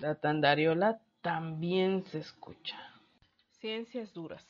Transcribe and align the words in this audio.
La 0.00 0.14
tandariola 0.14 1.00
también 1.22 2.04
se 2.04 2.18
escucha. 2.18 2.78
Ciencias 3.50 4.12
duras. 4.12 4.44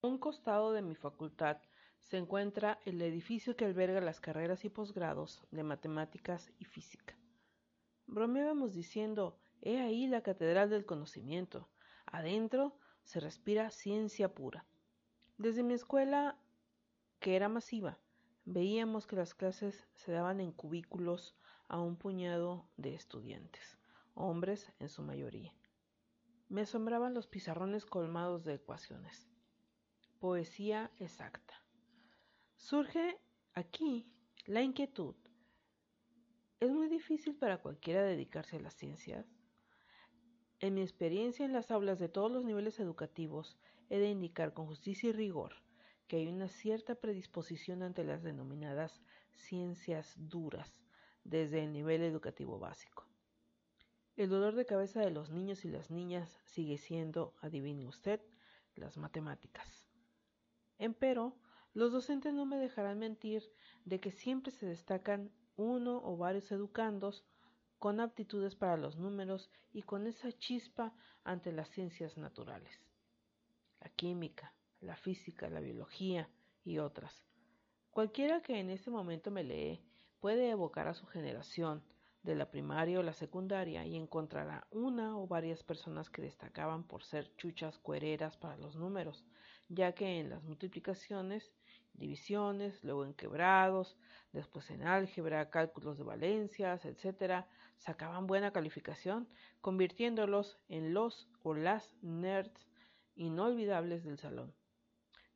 A 0.00 0.06
un 0.06 0.16
costado 0.16 0.72
de 0.72 0.80
mi 0.80 0.94
facultad 0.94 1.58
se 2.00 2.16
encuentra 2.16 2.78
el 2.86 3.02
edificio 3.02 3.54
que 3.54 3.66
alberga 3.66 4.00
las 4.00 4.18
carreras 4.18 4.64
y 4.64 4.70
posgrados 4.70 5.42
de 5.50 5.62
matemáticas 5.62 6.50
y 6.58 6.64
física. 6.64 7.14
Bromeábamos 8.06 8.72
diciendo, 8.72 9.38
he 9.60 9.78
ahí 9.78 10.06
la 10.06 10.22
catedral 10.22 10.70
del 10.70 10.86
conocimiento. 10.86 11.68
Adentro 12.06 12.78
se 13.04 13.20
respira 13.20 13.70
ciencia 13.70 14.34
pura. 14.34 14.64
Desde 15.36 15.62
mi 15.62 15.74
escuela, 15.74 16.38
que 17.20 17.36
era 17.36 17.50
masiva, 17.50 17.98
veíamos 18.46 19.06
que 19.06 19.16
las 19.16 19.34
clases 19.34 19.86
se 19.92 20.12
daban 20.12 20.40
en 20.40 20.50
cubículos 20.50 21.36
a 21.68 21.78
un 21.78 21.96
puñado 21.96 22.66
de 22.78 22.94
estudiantes, 22.94 23.77
hombres 24.18 24.70
en 24.78 24.88
su 24.88 25.02
mayoría. 25.02 25.54
Me 26.48 26.62
asombraban 26.62 27.14
los 27.14 27.26
pizarrones 27.26 27.86
colmados 27.86 28.44
de 28.44 28.54
ecuaciones. 28.54 29.28
Poesía 30.18 30.90
exacta. 30.98 31.62
Surge 32.56 33.18
aquí 33.54 34.10
la 34.46 34.62
inquietud. 34.62 35.14
¿Es 36.60 36.72
muy 36.72 36.88
difícil 36.88 37.36
para 37.36 37.58
cualquiera 37.58 38.02
dedicarse 38.02 38.56
a 38.56 38.60
las 38.60 38.74
ciencias? 38.74 39.26
En 40.60 40.74
mi 40.74 40.82
experiencia 40.82 41.44
en 41.44 41.52
las 41.52 41.70
aulas 41.70 42.00
de 42.00 42.08
todos 42.08 42.32
los 42.32 42.44
niveles 42.44 42.80
educativos, 42.80 43.56
he 43.90 43.98
de 43.98 44.08
indicar 44.08 44.54
con 44.54 44.66
justicia 44.66 45.10
y 45.10 45.12
rigor 45.12 45.54
que 46.08 46.16
hay 46.16 46.26
una 46.26 46.48
cierta 46.48 46.94
predisposición 46.96 47.82
ante 47.82 48.02
las 48.02 48.22
denominadas 48.22 49.00
ciencias 49.30 50.14
duras 50.16 50.82
desde 51.22 51.62
el 51.62 51.72
nivel 51.72 52.02
educativo 52.02 52.58
básico. 52.58 53.07
El 54.18 54.30
dolor 54.30 54.56
de 54.56 54.66
cabeza 54.66 54.98
de 54.98 55.12
los 55.12 55.30
niños 55.30 55.64
y 55.64 55.68
las 55.68 55.92
niñas 55.92 56.40
sigue 56.42 56.76
siendo, 56.76 57.36
adivine 57.40 57.86
usted, 57.86 58.20
las 58.74 58.96
matemáticas. 58.96 59.86
Empero, 60.76 61.36
los 61.72 61.92
docentes 61.92 62.34
no 62.34 62.44
me 62.44 62.56
dejarán 62.56 62.98
mentir 62.98 63.48
de 63.84 64.00
que 64.00 64.10
siempre 64.10 64.50
se 64.50 64.66
destacan 64.66 65.30
uno 65.54 66.02
o 66.02 66.16
varios 66.16 66.50
educandos 66.50 67.24
con 67.78 68.00
aptitudes 68.00 68.56
para 68.56 68.76
los 68.76 68.96
números 68.96 69.52
y 69.72 69.82
con 69.82 70.08
esa 70.08 70.32
chispa 70.32 70.92
ante 71.22 71.52
las 71.52 71.68
ciencias 71.70 72.16
naturales. 72.16 72.84
La 73.80 73.88
química, 73.90 74.52
la 74.80 74.96
física, 74.96 75.48
la 75.48 75.60
biología 75.60 76.28
y 76.64 76.78
otras. 76.78 77.22
Cualquiera 77.92 78.42
que 78.42 78.58
en 78.58 78.70
este 78.70 78.90
momento 78.90 79.30
me 79.30 79.44
lee 79.44 79.80
puede 80.18 80.50
evocar 80.50 80.88
a 80.88 80.94
su 80.94 81.06
generación, 81.06 81.84
de 82.22 82.34
la 82.34 82.50
primaria 82.50 82.98
o 82.98 83.02
la 83.02 83.12
secundaria 83.12 83.86
y 83.86 83.96
encontrará 83.96 84.66
una 84.70 85.16
o 85.16 85.26
varias 85.26 85.62
personas 85.62 86.10
que 86.10 86.22
destacaban 86.22 86.84
por 86.84 87.04
ser 87.04 87.34
chuchas 87.36 87.78
cuereras 87.78 88.36
para 88.36 88.56
los 88.56 88.76
números, 88.76 89.24
ya 89.68 89.92
que 89.92 90.18
en 90.18 90.30
las 90.30 90.42
multiplicaciones, 90.42 91.52
divisiones, 91.94 92.82
luego 92.84 93.04
en 93.04 93.14
quebrados, 93.14 93.96
después 94.32 94.70
en 94.70 94.82
álgebra, 94.82 95.50
cálculos 95.50 95.98
de 95.98 96.04
valencias, 96.04 96.84
etc., 96.84 97.44
sacaban 97.76 98.26
buena 98.26 98.52
calificación, 98.52 99.28
convirtiéndolos 99.60 100.58
en 100.68 100.94
los 100.94 101.28
o 101.42 101.54
las 101.54 101.94
nerds 102.02 102.66
inolvidables 103.14 104.04
del 104.04 104.18
salón. 104.18 104.57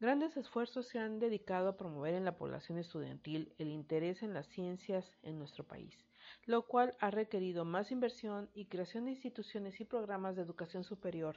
Grandes 0.03 0.36
esfuerzos 0.36 0.89
se 0.89 0.98
han 0.98 1.20
dedicado 1.20 1.69
a 1.69 1.77
promover 1.77 2.14
en 2.14 2.25
la 2.25 2.36
población 2.36 2.77
estudiantil 2.77 3.55
el 3.58 3.69
interés 3.69 4.25
en 4.25 4.34
las 4.34 4.48
ciencias 4.48 5.09
en 5.22 5.39
nuestro 5.39 5.62
país, 5.62 5.97
lo 6.44 6.67
cual 6.67 6.97
ha 6.98 7.12
requerido 7.12 7.64
más 7.64 7.92
inversión 7.92 8.50
y 8.53 8.64
creación 8.64 9.05
de 9.05 9.12
instituciones 9.12 9.81
y 9.81 9.84
programas 9.84 10.34
de 10.34 10.42
educación 10.42 10.83
superior 10.83 11.36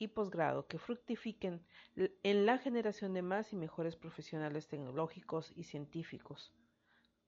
y 0.00 0.08
posgrado 0.08 0.66
que 0.66 0.80
fructifiquen 0.80 1.64
en 1.94 2.44
la 2.44 2.58
generación 2.58 3.14
de 3.14 3.22
más 3.22 3.52
y 3.52 3.56
mejores 3.56 3.94
profesionales 3.94 4.66
tecnológicos 4.66 5.52
y 5.54 5.62
científicos 5.62 6.52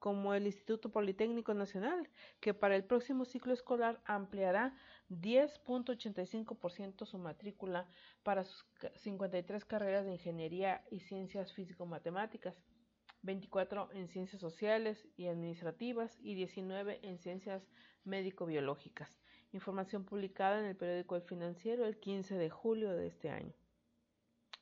como 0.05 0.35
el 0.35 0.45
Instituto 0.45 0.93
Politécnico 0.93 1.55
Nacional, 1.55 2.11
que 2.39 2.53
para 2.53 2.77
el 2.77 2.85
próximo 2.85 3.25
ciclo 3.25 3.55
escolar 3.55 4.03
ampliará 4.05 4.77
10.85% 5.09 7.07
su 7.07 7.17
matrícula 7.17 7.89
para 8.23 8.45
sus 8.45 8.67
53 8.97 9.65
carreras 9.65 10.05
de 10.05 10.13
ingeniería 10.13 10.85
y 10.91 11.01
ciencias 11.01 11.55
físico-matemáticas, 11.55 12.55
24 13.23 13.93
en 13.95 14.09
ciencias 14.09 14.43
sociales 14.43 15.09
y 15.17 15.29
administrativas 15.29 16.19
y 16.21 16.35
19 16.35 17.01
en 17.03 17.19
ciencias 17.19 17.67
médico-biológicas. 18.05 19.23
Información 19.53 20.05
publicada 20.05 20.61
en 20.61 20.67
el 20.67 20.77
periódico 20.77 21.17
El 21.17 21.23
Financiero 21.23 21.87
el 21.87 21.99
15 21.99 22.37
de 22.37 22.51
julio 22.51 22.93
de 22.93 23.07
este 23.07 23.31
año. 23.31 23.55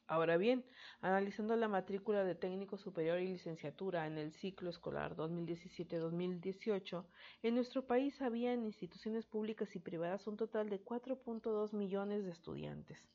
Ahora 0.08 0.36
bien, 0.36 0.64
analizando 1.00 1.54
la 1.56 1.68
matrícula 1.68 2.24
de 2.24 2.34
técnico 2.34 2.76
superior 2.76 3.20
y 3.20 3.28
licenciatura 3.28 4.06
en 4.06 4.18
el 4.18 4.32
ciclo 4.32 4.68
escolar 4.68 5.16
2017-2018, 5.16 7.06
en 7.42 7.54
nuestro 7.54 7.86
país 7.86 8.20
había 8.20 8.52
en 8.52 8.64
instituciones 8.64 9.24
públicas 9.26 9.74
y 9.74 9.78
privadas 9.78 10.26
un 10.26 10.36
total 10.36 10.68
de 10.68 10.84
4.2 10.84 11.72
millones 11.72 12.24
de 12.24 12.32
estudiantes. 12.32 13.08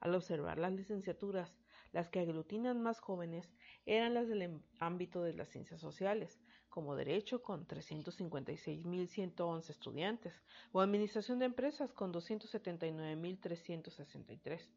Al 0.00 0.14
observar 0.14 0.58
las 0.58 0.72
licenciaturas, 0.72 1.56
las 1.92 2.08
que 2.08 2.20
aglutinan 2.20 2.82
más 2.82 3.00
jóvenes 3.00 3.50
eran 3.86 4.12
las 4.12 4.28
del 4.28 4.60
ámbito 4.78 5.22
de 5.22 5.32
las 5.32 5.48
ciencias 5.48 5.80
sociales, 5.80 6.38
como 6.68 6.96
Derecho 6.96 7.42
con 7.42 7.66
356.111 7.66 9.70
estudiantes, 9.70 10.42
o 10.72 10.82
Administración 10.82 11.38
de 11.38 11.46
Empresas 11.46 11.94
con 11.94 12.12
279.363 12.12 14.68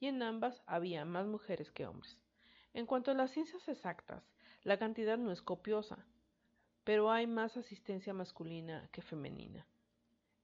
y 0.00 0.06
en 0.06 0.22
ambas 0.22 0.62
había 0.66 1.04
más 1.04 1.26
mujeres 1.26 1.70
que 1.70 1.86
hombres. 1.86 2.16
En 2.74 2.86
cuanto 2.86 3.10
a 3.10 3.14
las 3.14 3.30
ciencias 3.30 3.66
exactas, 3.68 4.22
la 4.62 4.78
cantidad 4.78 5.18
no 5.18 5.32
es 5.32 5.42
copiosa, 5.42 6.06
pero 6.84 7.10
hay 7.10 7.26
más 7.26 7.56
asistencia 7.56 8.14
masculina 8.14 8.88
que 8.92 9.02
femenina. 9.02 9.66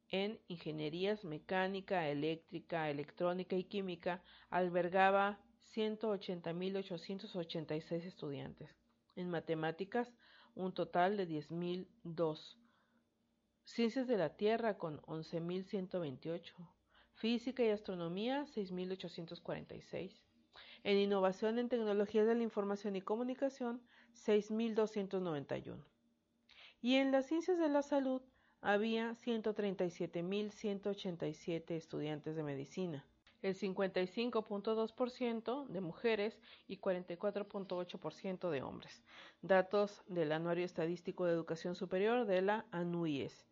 En 0.08 0.40
ingenierías 0.48 1.24
mecánica, 1.24 2.08
eléctrica, 2.08 2.90
electrónica 2.90 3.54
y 3.56 3.64
química 3.64 4.22
albergaba 4.50 5.40
180.886 5.74 8.04
estudiantes. 8.04 8.70
En 9.16 9.30
matemáticas, 9.30 10.12
un 10.54 10.72
total 10.72 11.16
de 11.16 11.26
10.002. 11.26 12.58
Ciencias 13.64 14.06
de 14.06 14.18
la 14.18 14.36
Tierra 14.36 14.76
con 14.76 15.00
11.128 15.02 16.73
Física 17.14 17.62
y 17.62 17.70
Astronomía 17.70 18.44
6.846. 18.54 20.10
En 20.82 20.98
Innovación 20.98 21.58
en 21.58 21.68
Tecnologías 21.68 22.26
de 22.26 22.34
la 22.34 22.42
Información 22.42 22.96
y 22.96 23.00
Comunicación 23.00 23.80
6.291. 24.26 25.76
Y 26.82 26.96
en 26.96 27.12
las 27.12 27.26
Ciencias 27.26 27.58
de 27.58 27.68
la 27.68 27.82
Salud 27.82 28.20
había 28.60 29.14
137.187 29.24 31.70
estudiantes 31.70 32.34
de 32.36 32.42
medicina, 32.42 33.06
el 33.42 33.54
55.2% 33.54 35.66
de 35.68 35.80
mujeres 35.80 36.40
y 36.66 36.78
44.8% 36.78 38.50
de 38.50 38.62
hombres. 38.62 39.02
Datos 39.40 40.02
del 40.08 40.32
Anuario 40.32 40.64
Estadístico 40.64 41.26
de 41.26 41.32
Educación 41.32 41.74
Superior 41.74 42.26
de 42.26 42.42
la 42.42 42.66
ANUIES 42.70 43.46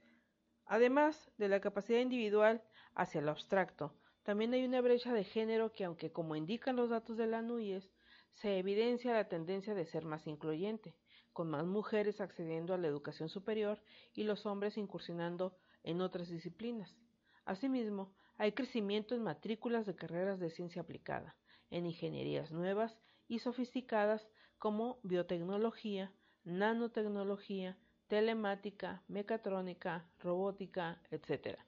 Además 0.67 1.31
de 1.39 1.49
la 1.49 1.61
capacidad 1.61 2.01
individual 2.01 2.63
hacia 2.95 3.21
lo 3.21 3.31
abstracto, 3.31 3.95
también 4.23 4.55
hay 4.55 4.65
una 4.65 4.81
brecha 4.81 5.13
de 5.13 5.25
género 5.25 5.73
que, 5.73 5.85
aunque 5.85 6.13
como 6.13 6.37
indican 6.37 6.77
los 6.77 6.91
datos 6.91 7.17
de 7.17 7.27
la 7.27 7.43
NUYES, 7.43 7.91
se 8.35 8.59
evidencia 8.59 9.13
la 9.13 9.29
tendencia 9.29 9.75
de 9.75 9.85
ser 9.85 10.05
más 10.05 10.27
incluyente, 10.27 10.95
con 11.33 11.51
más 11.51 11.65
mujeres 11.65 12.21
accediendo 12.21 12.75
a 12.75 12.79
la 12.79 12.89
educación 12.89 13.29
superior 13.29 13.83
y 14.15 14.25
los 14.25 14.47
hombres 14.47 14.79
incursionando 14.79 15.57
en 15.83 16.01
otras 16.01 16.29
disciplinas. 16.29 16.97
Asimismo, 17.45 18.15
hay 18.37 18.53
crecimiento 18.53 19.15
en 19.15 19.23
matrículas 19.23 19.87
de 19.87 19.97
carreras 19.97 20.39
de 20.39 20.51
ciencia 20.51 20.83
aplicada, 20.83 21.37
en 21.71 21.87
ingenierías 21.87 22.53
nuevas 22.53 22.99
y 23.29 23.41
sofisticadas 23.41 24.29
como 24.59 25.01
biotecnología, 25.03 26.13
nanotecnología, 26.45 27.79
telemática, 28.13 29.03
mecatrónica, 29.09 30.05
robótica, 30.21 31.01
etc. 31.11 31.59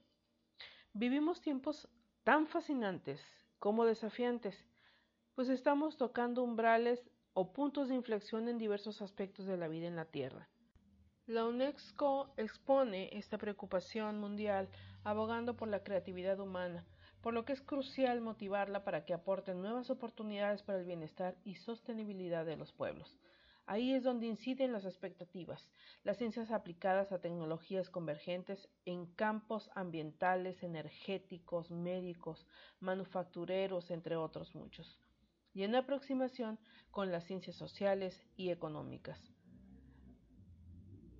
Vivimos 0.93 1.41
tiempos 1.41 1.89
tan 2.23 2.47
fascinantes 2.47 3.19
como 3.59 3.87
desafiantes, 3.87 4.55
pues 5.35 5.49
estamos 5.49 5.97
tocando 5.97 6.43
umbrales 6.43 7.01
o 7.33 7.51
puntos 7.55 7.89
de 7.89 7.95
inflexión 7.95 8.47
en 8.51 8.59
diversos 8.59 9.01
aspectos 9.01 9.47
de 9.47 9.57
la 9.57 9.69
vida 9.69 9.87
en 9.87 9.97
la 9.97 10.05
Tierra. 10.05 10.47
La 11.25 11.47
UNESCO 11.47 12.35
expone 12.37 13.09
esta 13.17 13.39
preocupación 13.39 14.21
mundial 14.21 14.69
abogando 15.03 15.57
por 15.57 15.69
la 15.69 15.83
creatividad 15.83 16.39
humana, 16.41 16.85
por 17.23 17.33
lo 17.33 17.47
que 17.47 17.55
es 17.55 17.63
crucial 17.63 18.21
motivarla 18.21 18.85
para 18.85 19.07
que 19.07 19.15
aporte 19.15 19.55
nuevas 19.55 19.89
oportunidades 19.89 20.63
para 20.63 20.81
el 20.81 20.85
bienestar 20.85 21.37
y 21.43 21.55
sostenibilidad 21.55 22.45
de 22.45 22.59
los 22.59 22.71
pueblos. 22.75 23.19
Ahí 23.67 23.95
es 23.95 24.03
donde 24.03 24.27
inciden 24.27 24.73
las 24.73 24.85
expectativas, 24.85 25.71
las 26.03 26.19
ciencias 26.19 26.51
aplicadas 26.51 27.13
a 27.13 27.21
tecnologías 27.21 27.89
convergentes 27.89 28.69
en 28.85 29.07
campos 29.07 29.71
ambientales, 29.75 30.63
energéticos, 30.63 31.71
médicos, 31.71 32.47
manufactureros, 32.81 33.91
entre 33.91 34.17
otros 34.17 34.55
muchos, 34.55 35.01
y 35.55 35.63
en 35.63 35.75
aproximación 35.77 36.59
con 36.91 37.11
las 37.11 37.25
ciencias 37.25 37.57
sociales 37.57 38.23
y 38.37 38.51
económicas. 38.51 39.19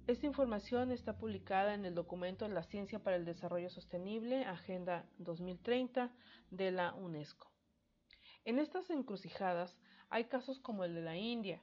Esta 0.07 0.27
información 0.27 0.93
está 0.93 1.17
publicada 1.17 1.73
en 1.73 1.87
el 1.87 1.95
documento 1.95 2.47
La 2.47 2.63
Ciencia 2.65 3.03
para 3.03 3.17
el 3.17 3.25
Desarrollo 3.25 3.71
Sostenible, 3.71 4.45
Agenda 4.45 5.09
2030 5.17 6.13
de 6.51 6.71
la 6.73 6.93
UNESCO. 6.93 7.51
En 8.45 8.59
estas 8.59 8.91
encrucijadas 8.91 9.79
hay 10.11 10.25
casos 10.27 10.61
como 10.61 10.85
el 10.85 10.95
de 10.95 11.01
la 11.01 11.17
India, 11.17 11.63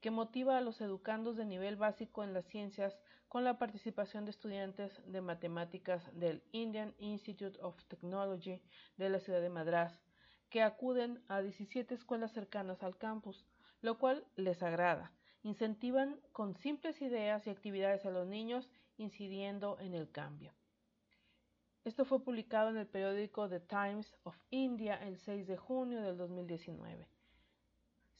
que 0.00 0.10
motiva 0.10 0.56
a 0.56 0.60
los 0.60 0.80
educandos 0.80 1.36
de 1.36 1.44
nivel 1.44 1.76
básico 1.76 2.24
en 2.24 2.32
las 2.32 2.46
ciencias 2.46 2.98
con 3.28 3.44
la 3.44 3.58
participación 3.58 4.24
de 4.24 4.32
estudiantes 4.32 5.00
de 5.06 5.20
matemáticas 5.20 6.02
del 6.18 6.42
Indian 6.52 6.94
Institute 6.98 7.58
of 7.62 7.84
Technology 7.84 8.60
de 8.96 9.08
la 9.08 9.20
ciudad 9.20 9.40
de 9.40 9.50
Madras, 9.50 10.00
que 10.48 10.62
acuden 10.62 11.22
a 11.28 11.40
17 11.40 11.94
escuelas 11.94 12.32
cercanas 12.32 12.82
al 12.82 12.96
campus, 12.96 13.44
lo 13.82 13.98
cual 13.98 14.26
les 14.36 14.62
agrada. 14.62 15.12
Incentivan 15.42 16.20
con 16.32 16.56
simples 16.56 17.00
ideas 17.00 17.46
y 17.46 17.50
actividades 17.50 18.04
a 18.04 18.10
los 18.10 18.26
niños, 18.26 18.68
incidiendo 18.96 19.78
en 19.80 19.94
el 19.94 20.10
cambio. 20.10 20.52
Esto 21.84 22.04
fue 22.04 22.22
publicado 22.22 22.68
en 22.70 22.76
el 22.76 22.86
periódico 22.86 23.48
The 23.48 23.60
Times 23.60 24.14
of 24.24 24.36
India 24.50 24.96
el 24.96 25.16
6 25.18 25.46
de 25.46 25.56
junio 25.56 26.02
del 26.02 26.18
2019. 26.18 27.08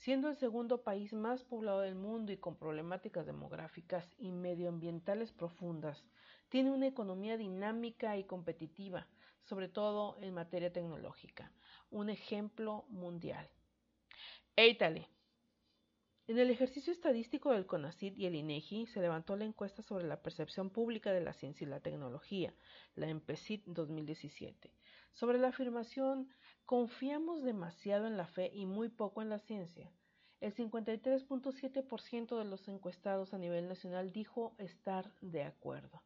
Siendo 0.01 0.31
el 0.31 0.37
segundo 0.37 0.83
país 0.83 1.13
más 1.13 1.45
poblado 1.45 1.81
del 1.81 1.95
mundo 1.95 2.33
y 2.33 2.39
con 2.39 2.57
problemáticas 2.57 3.27
demográficas 3.27 4.09
y 4.19 4.33
medioambientales 4.33 5.31
profundas, 5.31 6.03
tiene 6.49 6.71
una 6.71 6.87
economía 6.87 7.37
dinámica 7.37 8.17
y 8.17 8.25
competitiva, 8.25 9.07
sobre 9.45 9.69
todo 9.69 10.17
en 10.23 10.33
materia 10.33 10.73
tecnológica, 10.73 11.53
un 11.91 12.09
ejemplo 12.09 12.87
mundial. 12.89 13.47
Italy. 14.57 15.07
En 16.31 16.39
el 16.39 16.49
ejercicio 16.49 16.93
estadístico 16.93 17.51
del 17.51 17.67
CONACYT 17.67 18.17
y 18.17 18.27
el 18.27 18.37
INEGI 18.37 18.87
se 18.87 19.01
levantó 19.01 19.35
la 19.35 19.45
encuesta 19.45 19.83
sobre 19.83 20.07
la 20.07 20.23
percepción 20.23 20.71
pública 20.71 21.11
de 21.11 21.21
la 21.21 21.33
ciencia 21.33 21.65
y 21.65 21.69
la 21.69 21.81
tecnología, 21.81 22.55
la 22.95 23.09
EMPECIT 23.09 23.65
2017, 23.67 24.73
sobre 25.11 25.41
la 25.41 25.49
afirmación 25.49 26.33
confiamos 26.67 27.43
demasiado 27.43 28.07
en 28.07 28.17
la 28.17 28.29
fe 28.29 28.49
y 28.55 28.65
muy 28.65 28.91
poco 28.91 29.23
en 29.23 29.29
la 29.29 29.41
ciencia. 29.41 29.91
El 30.41 30.55
53.7% 30.55 32.39
de 32.39 32.45
los 32.45 32.69
encuestados 32.69 33.35
a 33.35 33.39
nivel 33.39 33.67
nacional 33.67 34.13
dijo 34.13 34.55
estar 34.59 35.13
de 35.21 35.43
acuerdo. 35.43 36.01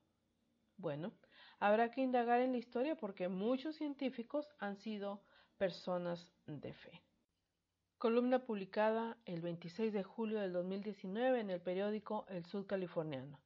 Bueno, 0.79 1.13
habrá 1.59 1.91
que 1.91 2.01
indagar 2.01 2.41
en 2.41 2.53
la 2.53 2.57
historia 2.57 2.97
porque 2.97 3.29
muchos 3.29 3.77
científicos 3.77 4.49
han 4.59 4.79
sido 4.79 5.23
personas 5.59 6.33
de 6.47 6.73
fe. 6.73 7.03
Columna 7.99 8.41
publicada 8.41 9.17
el 9.25 9.41
26 9.41 9.93
de 9.93 10.03
julio 10.03 10.41
del 10.41 10.53
2019 10.53 11.41
en 11.41 11.51
el 11.51 11.61
periódico 11.61 12.27
El 12.29 12.45
Sud 12.45 12.67
Californiano. 12.67 13.44